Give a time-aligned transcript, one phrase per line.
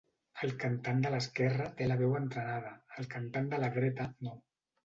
[0.45, 4.39] El cantant de l'esquerra té la veu entrenada, el cantant de la dreta no.